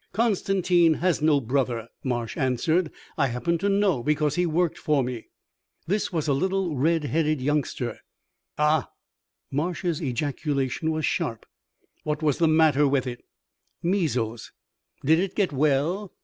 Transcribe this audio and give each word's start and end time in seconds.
"Constantine 0.13 0.95
has 0.95 1.21
no 1.21 1.39
brother," 1.39 1.87
Marsh 2.03 2.35
answered. 2.35 2.89
"I 3.19 3.27
happen 3.27 3.59
to 3.59 3.69
know, 3.69 4.01
because 4.01 4.33
he 4.33 4.47
worked 4.47 4.79
for 4.79 5.03
me." 5.03 5.27
"This 5.85 6.11
was 6.11 6.27
a 6.27 6.33
little 6.33 6.75
red 6.75 7.03
headed 7.03 7.39
youngster." 7.39 7.99
"Ah!" 8.57 8.89
Marsh's 9.51 10.01
ejaculation 10.01 10.89
was 10.89 11.05
sharp. 11.05 11.45
"What 12.03 12.23
was 12.23 12.39
the 12.39 12.47
matter 12.47 12.87
with 12.87 13.05
it?" 13.05 13.23
"Measles." 13.83 14.51
"Did 15.05 15.19
it 15.19 15.35
get 15.35 15.53
well?" 15.53 16.11